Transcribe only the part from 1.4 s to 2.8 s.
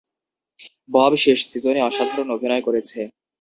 সিজনে অসাধারণ অভিনয়